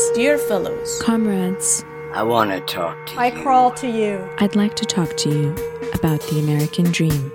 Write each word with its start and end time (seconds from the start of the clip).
Friends, 0.00 0.16
Dear 0.16 0.38
fellows, 0.38 1.02
comrades, 1.02 1.84
I 2.14 2.22
want 2.22 2.50
to 2.52 2.60
talk 2.60 3.06
to 3.08 3.20
I 3.20 3.26
you. 3.26 3.42
crawl 3.42 3.70
to 3.72 3.86
you. 3.86 4.26
I'd 4.38 4.56
like 4.56 4.74
to 4.76 4.86
talk 4.86 5.14
to 5.18 5.28
you 5.28 5.50
about 5.92 6.22
the 6.22 6.38
American 6.40 6.90
dream. 6.90 7.30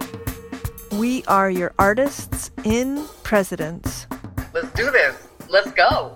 We 0.94 1.24
are 1.26 1.52
your 1.52 1.76
artists 1.78 2.50
in 2.64 3.06
presidents. 3.22 4.08
Let's 4.54 4.72
do 4.72 4.90
this. 4.90 5.28
Let's 5.48 5.72
go. 5.74 6.16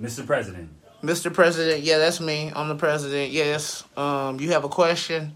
Mr. 0.00 0.26
President, 0.26 0.68
Mr. 1.02 1.32
President, 1.32 1.82
yeah, 1.82 1.96
that's 1.98 2.20
me. 2.20 2.52
I'm 2.54 2.68
the 2.68 2.74
president. 2.74 3.30
Yes. 3.32 3.84
Um, 3.96 4.38
you 4.40 4.50
have 4.52 4.64
a 4.64 4.68
question? 4.68 5.34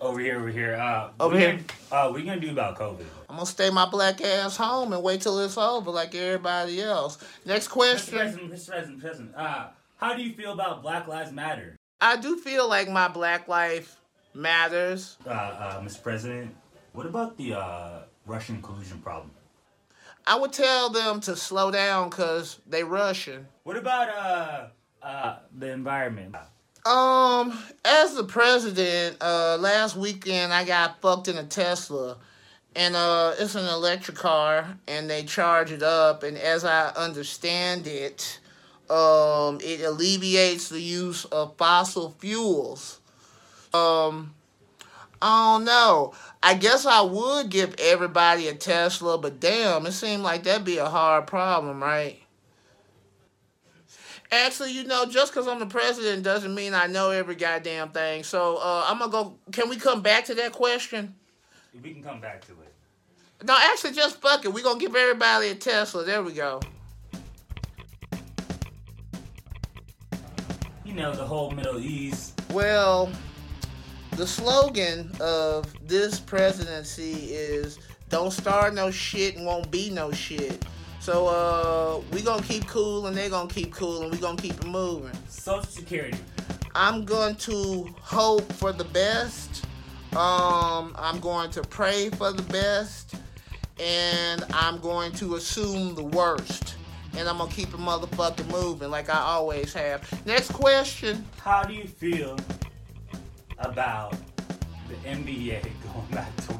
Over 0.00 0.18
here, 0.18 0.38
over 0.38 0.48
here. 0.48 0.74
Uh, 0.74 1.10
Over 1.18 1.38
here. 1.38 1.60
Gonna, 1.90 2.08
uh, 2.08 2.12
we 2.12 2.22
gonna 2.22 2.40
do 2.40 2.50
about 2.50 2.76
COVID. 2.78 3.04
I'm 3.28 3.36
gonna 3.36 3.46
stay 3.46 3.70
my 3.70 3.88
black 3.88 4.20
ass 4.20 4.56
home 4.56 4.92
and 4.92 5.02
wait 5.02 5.20
till 5.20 5.38
it's 5.40 5.56
over 5.56 5.90
like 5.90 6.14
everybody 6.14 6.80
else. 6.80 7.18
Next 7.44 7.68
Mr. 7.68 7.70
question. 7.70 8.18
President, 8.18 8.52
Mr. 8.52 8.68
President, 8.68 9.00
President. 9.00 9.34
Uh, 9.36 9.68
how 9.96 10.14
do 10.14 10.22
you 10.22 10.34
feel 10.34 10.52
about 10.52 10.82
Black 10.82 11.08
Lives 11.08 11.32
Matter? 11.32 11.76
I 12.00 12.16
do 12.16 12.36
feel 12.36 12.68
like 12.68 12.88
my 12.88 13.08
black 13.08 13.48
life 13.48 13.96
matters. 14.34 15.16
Uh, 15.26 15.30
uh, 15.30 15.80
Mr. 15.80 16.02
President, 16.02 16.54
what 16.92 17.06
about 17.06 17.36
the 17.38 17.54
uh, 17.54 18.02
Russian 18.26 18.60
collusion 18.60 18.98
problem? 18.98 19.30
I 20.26 20.36
would 20.36 20.52
tell 20.52 20.90
them 20.90 21.20
to 21.20 21.36
slow 21.36 21.70
down 21.70 22.10
because 22.10 22.60
they 22.66 22.82
Russian. 22.84 23.46
What 23.62 23.76
about 23.76 24.08
uh, 24.08 24.66
uh, 25.02 25.36
the 25.56 25.70
environment? 25.70 26.34
Um, 26.86 27.58
as 27.84 28.14
the 28.14 28.22
president, 28.22 29.16
uh, 29.20 29.56
last 29.58 29.96
weekend 29.96 30.52
I 30.52 30.64
got 30.64 31.00
fucked 31.00 31.26
in 31.26 31.36
a 31.36 31.42
Tesla, 31.42 32.16
and 32.76 32.94
uh, 32.94 33.34
it's 33.40 33.56
an 33.56 33.66
electric 33.66 34.16
car, 34.16 34.78
and 34.86 35.10
they 35.10 35.24
charge 35.24 35.72
it 35.72 35.82
up, 35.82 36.22
and 36.22 36.38
as 36.38 36.64
I 36.64 36.90
understand 36.90 37.88
it, 37.88 38.38
um, 38.88 39.58
it 39.64 39.80
alleviates 39.80 40.68
the 40.68 40.80
use 40.80 41.24
of 41.24 41.56
fossil 41.56 42.14
fuels. 42.20 43.00
Um, 43.74 44.32
I 45.20 45.54
don't 45.54 45.64
know. 45.64 46.14
I 46.40 46.54
guess 46.54 46.86
I 46.86 47.00
would 47.00 47.48
give 47.48 47.74
everybody 47.80 48.46
a 48.46 48.54
Tesla, 48.54 49.18
but 49.18 49.40
damn, 49.40 49.86
it 49.86 49.92
seemed 49.92 50.22
like 50.22 50.44
that'd 50.44 50.64
be 50.64 50.78
a 50.78 50.88
hard 50.88 51.26
problem, 51.26 51.82
right? 51.82 52.20
Actually, 54.32 54.72
you 54.72 54.84
know, 54.84 55.06
just 55.06 55.32
because 55.32 55.46
I'm 55.46 55.60
the 55.60 55.66
president 55.66 56.24
doesn't 56.24 56.54
mean 56.54 56.74
I 56.74 56.86
know 56.86 57.10
every 57.10 57.36
goddamn 57.36 57.90
thing. 57.90 58.24
So 58.24 58.56
uh, 58.56 58.84
I'm 58.88 58.98
gonna 58.98 59.12
go. 59.12 59.38
Can 59.52 59.68
we 59.68 59.76
come 59.76 60.02
back 60.02 60.24
to 60.26 60.34
that 60.34 60.52
question? 60.52 61.14
We 61.82 61.92
can 61.92 62.02
come 62.02 62.20
back 62.20 62.44
to 62.46 62.52
it. 62.52 62.74
No, 63.44 63.56
actually, 63.56 63.92
just 63.92 64.20
fuck 64.20 64.44
it. 64.44 64.52
We're 64.52 64.64
gonna 64.64 64.80
give 64.80 64.96
everybody 64.96 65.48
a 65.48 65.54
Tesla. 65.54 66.04
There 66.04 66.22
we 66.22 66.32
go. 66.32 66.60
You 70.84 70.94
know, 70.94 71.14
the 71.14 71.24
whole 71.24 71.50
Middle 71.50 71.78
East. 71.78 72.40
Well, 72.50 73.12
the 74.12 74.26
slogan 74.26 75.12
of 75.20 75.72
this 75.86 76.18
presidency 76.18 77.12
is 77.12 77.78
"Don't 78.08 78.32
start 78.32 78.74
no 78.74 78.90
shit 78.90 79.36
and 79.36 79.46
won't 79.46 79.70
be 79.70 79.90
no 79.90 80.10
shit." 80.10 80.64
So 81.06 81.28
uh, 81.28 82.02
we 82.10 82.20
gonna 82.20 82.42
keep 82.42 82.66
cool 82.66 83.06
and 83.06 83.16
they 83.16 83.28
gonna 83.28 83.48
keep 83.48 83.72
cool 83.72 84.02
and 84.02 84.10
we 84.10 84.18
gonna 84.18 84.36
keep 84.36 84.54
it 84.54 84.66
moving. 84.66 85.16
Social 85.28 85.62
Security. 85.62 86.18
I'm 86.74 87.04
going 87.04 87.36
to 87.36 87.94
hope 88.00 88.52
for 88.54 88.72
the 88.72 88.82
best. 88.86 89.66
Um, 90.16 90.96
I'm 90.98 91.20
going 91.20 91.52
to 91.52 91.62
pray 91.62 92.10
for 92.10 92.32
the 92.32 92.42
best, 92.42 93.14
and 93.78 94.42
I'm 94.52 94.80
going 94.80 95.12
to 95.12 95.36
assume 95.36 95.94
the 95.94 96.02
worst. 96.02 96.74
And 97.16 97.28
I'm 97.28 97.38
gonna 97.38 97.52
keep 97.52 97.68
it 97.68 97.78
motherfucking 97.78 98.50
moving 98.50 98.90
like 98.90 99.08
I 99.08 99.20
always 99.20 99.72
have. 99.74 100.26
Next 100.26 100.52
question. 100.52 101.24
How 101.38 101.62
do 101.62 101.72
you 101.72 101.86
feel 101.86 102.36
about 103.58 104.16
the 104.88 104.96
NBA 105.08 105.62
going 105.94 106.06
back 106.10 106.34
to, 106.48 106.58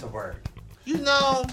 to 0.00 0.06
work? 0.08 0.46
You 0.84 0.98
know, 0.98 1.46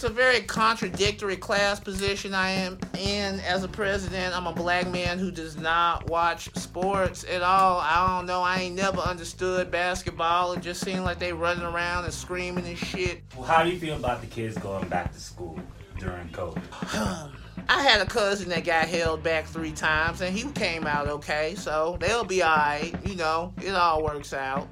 it's 0.00 0.08
a 0.08 0.10
very 0.10 0.40
contradictory 0.40 1.36
class 1.36 1.78
position 1.78 2.32
I 2.32 2.52
am 2.52 2.78
in 2.98 3.38
as 3.40 3.64
a 3.64 3.68
president. 3.68 4.34
I'm 4.34 4.46
a 4.46 4.52
black 4.52 4.90
man 4.90 5.18
who 5.18 5.30
does 5.30 5.58
not 5.58 6.08
watch 6.08 6.48
sports 6.54 7.22
at 7.24 7.42
all. 7.42 7.80
I 7.80 8.16
don't 8.16 8.24
know. 8.24 8.40
I 8.40 8.60
ain't 8.60 8.76
never 8.76 8.96
understood 9.00 9.70
basketball. 9.70 10.54
It 10.54 10.62
just 10.62 10.82
seemed 10.82 11.04
like 11.04 11.18
they 11.18 11.34
running 11.34 11.64
around 11.64 12.04
and 12.04 12.14
screaming 12.14 12.64
and 12.64 12.78
shit. 12.78 13.20
Well, 13.36 13.44
how 13.44 13.62
do 13.62 13.68
you 13.68 13.78
feel 13.78 13.96
about 13.96 14.22
the 14.22 14.26
kids 14.26 14.56
going 14.56 14.88
back 14.88 15.12
to 15.12 15.20
school 15.20 15.60
during 15.98 16.30
COVID? 16.30 16.62
I 17.68 17.82
had 17.82 18.00
a 18.00 18.06
cousin 18.06 18.48
that 18.48 18.64
got 18.64 18.88
held 18.88 19.22
back 19.22 19.44
three 19.44 19.72
times 19.72 20.22
and 20.22 20.34
he 20.34 20.50
came 20.52 20.86
out 20.86 21.08
okay, 21.08 21.54
so 21.56 21.98
they'll 22.00 22.24
be 22.24 22.42
alright. 22.42 22.96
You 23.06 23.16
know, 23.16 23.52
it 23.60 23.74
all 23.74 24.02
works 24.02 24.32
out. 24.32 24.66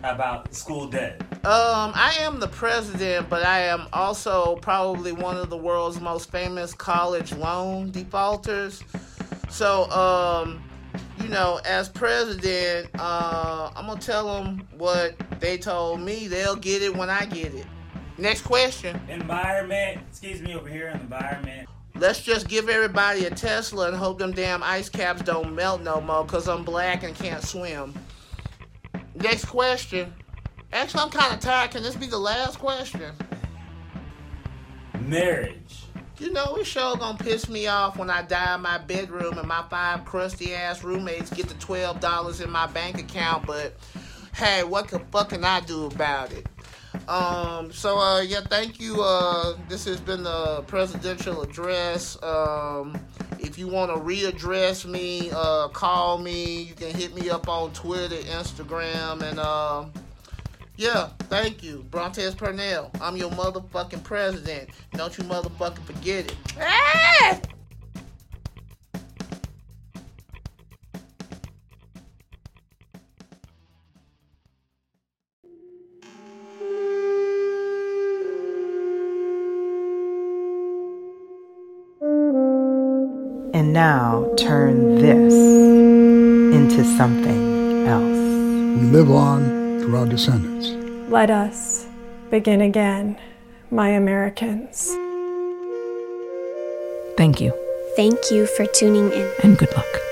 How 0.00 0.12
about 0.12 0.54
school 0.54 0.86
debt? 0.86 1.27
Um, 1.48 1.92
I 1.94 2.14
am 2.20 2.40
the 2.40 2.48
president, 2.48 3.30
but 3.30 3.42
I 3.42 3.60
am 3.60 3.88
also 3.94 4.56
probably 4.56 5.12
one 5.12 5.38
of 5.38 5.48
the 5.48 5.56
world's 5.56 5.98
most 5.98 6.30
famous 6.30 6.74
college 6.74 7.32
loan 7.32 7.90
defaulters. 7.90 8.82
So, 9.48 9.88
um, 9.88 10.62
you 11.22 11.30
know, 11.30 11.58
as 11.64 11.88
president, 11.88 12.90
uh, 12.98 13.70
I'm 13.74 13.86
gonna 13.86 13.98
tell 13.98 14.26
them 14.30 14.68
what 14.76 15.14
they 15.40 15.56
told 15.56 16.02
me. 16.02 16.28
They'll 16.28 16.54
get 16.54 16.82
it 16.82 16.94
when 16.94 17.08
I 17.08 17.24
get 17.24 17.54
it. 17.54 17.66
Next 18.18 18.42
question. 18.42 19.00
Environment. 19.08 20.02
Excuse 20.10 20.42
me, 20.42 20.54
over 20.54 20.68
here, 20.68 20.88
environment. 20.88 21.66
Let's 21.94 22.20
just 22.20 22.46
give 22.48 22.68
everybody 22.68 23.24
a 23.24 23.30
Tesla 23.30 23.88
and 23.88 23.96
hope 23.96 24.18
them 24.18 24.32
damn 24.32 24.62
ice 24.62 24.90
caps 24.90 25.22
don't 25.22 25.54
melt 25.54 25.80
no 25.80 25.98
more 26.02 26.24
because 26.24 26.46
I'm 26.46 26.62
black 26.62 27.04
and 27.04 27.14
can't 27.14 27.42
swim. 27.42 27.94
Next 29.14 29.46
question. 29.46 30.12
Actually, 30.72 31.00
I'm 31.04 31.10
kind 31.10 31.32
of 31.32 31.40
tired. 31.40 31.70
Can 31.70 31.82
this 31.82 31.96
be 31.96 32.06
the 32.06 32.18
last 32.18 32.58
question? 32.58 33.12
Marriage. 35.00 35.84
You 36.18 36.32
know, 36.32 36.56
it 36.56 36.66
sure 36.66 36.96
gonna 36.96 37.16
piss 37.16 37.48
me 37.48 37.68
off 37.68 37.96
when 37.96 38.10
I 38.10 38.22
die 38.22 38.56
in 38.56 38.60
my 38.60 38.78
bedroom 38.78 39.38
and 39.38 39.46
my 39.46 39.64
five 39.70 40.04
crusty 40.04 40.52
ass 40.52 40.82
roommates 40.82 41.30
get 41.30 41.48
the 41.48 41.54
twelve 41.54 42.00
dollars 42.00 42.40
in 42.40 42.50
my 42.50 42.66
bank 42.66 42.98
account. 42.98 43.46
But 43.46 43.74
hey, 44.34 44.64
what 44.64 44.88
the 44.88 44.98
fuck 45.12 45.30
can 45.30 45.44
I 45.44 45.60
do 45.60 45.86
about 45.86 46.32
it? 46.32 46.46
Um, 47.08 47.72
so 47.72 47.98
uh, 47.98 48.20
yeah, 48.20 48.40
thank 48.40 48.80
you. 48.80 49.00
Uh, 49.00 49.56
this 49.68 49.84
has 49.84 50.00
been 50.00 50.24
the 50.24 50.62
presidential 50.66 51.42
address. 51.42 52.20
Um, 52.22 52.98
if 53.38 53.56
you 53.56 53.68
want 53.68 53.92
to 53.92 53.98
readdress 53.98 54.84
me, 54.84 55.30
uh, 55.32 55.68
call 55.68 56.18
me. 56.18 56.62
You 56.62 56.74
can 56.74 56.92
hit 56.92 57.14
me 57.14 57.30
up 57.30 57.48
on 57.48 57.72
Twitter, 57.72 58.16
Instagram, 58.16 59.22
and 59.22 59.38
um. 59.38 59.92
Yeah, 60.78 61.08
thank 61.22 61.64
you. 61.64 61.84
Brontez 61.90 62.36
Purnell. 62.36 62.92
I'm 63.00 63.16
your 63.16 63.30
motherfucking 63.30 64.04
president. 64.04 64.70
Don't 64.92 65.18
you 65.18 65.24
motherfucking 65.24 65.82
forget 65.82 66.26
it. 66.26 66.36
Ah! 66.56 67.40
And 83.52 83.72
now 83.72 84.32
turn 84.36 84.94
this 85.02 85.34
into 86.54 86.84
something 86.96 87.88
else. 87.88 88.80
We 88.80 88.90
live 88.92 89.10
on 89.10 89.57
through 89.88 90.00
our 90.00 90.06
descendants. 90.06 90.68
Let 91.10 91.30
us 91.30 91.86
begin 92.30 92.60
again, 92.60 93.18
my 93.70 93.88
Americans. 93.88 94.94
Thank 97.16 97.40
you, 97.40 97.52
thank 97.96 98.30
you 98.30 98.46
for 98.46 98.66
tuning 98.66 99.10
in. 99.10 99.32
and 99.42 99.56
good 99.56 99.74
luck. 99.74 100.07